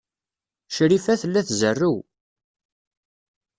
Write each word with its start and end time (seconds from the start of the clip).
Crifa 0.75 1.13
tella 1.21 1.41
tzerrew. 1.47 1.97